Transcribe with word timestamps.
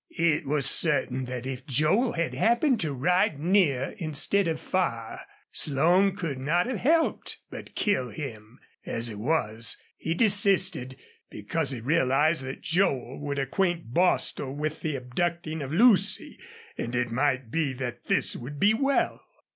It 0.17 0.45
was 0.45 0.65
certain 0.65 1.25
that 1.25 1.45
if 1.45 1.67
Joel 1.67 2.13
had 2.13 2.33
happened 2.33 2.79
to 2.81 2.91
ride 2.91 3.39
near 3.39 3.93
instead 3.99 4.47
of 4.47 4.59
far, 4.59 5.21
Slone 5.51 6.15
could 6.15 6.39
not 6.39 6.65
have 6.65 6.79
helped 6.79 7.37
but 7.51 7.75
kill 7.75 8.09
him. 8.09 8.57
As 8.83 9.09
it 9.09 9.19
was, 9.19 9.77
he 9.97 10.15
desisted 10.15 10.97
because 11.29 11.69
he 11.69 11.81
realized 11.81 12.41
that 12.43 12.61
Joel 12.63 13.19
would 13.19 13.37
acquaint 13.37 13.93
Bostil 13.93 14.55
with 14.55 14.79
the 14.79 14.95
abducting 14.95 15.61
of 15.61 15.71
Lucy, 15.71 16.39
and 16.79 16.95
it 16.95 17.11
might 17.11 17.51
be 17.51 17.71
that 17.73 18.05
this 18.05 18.35
would 18.35 18.59
be 18.59 18.73
well. 18.73 19.21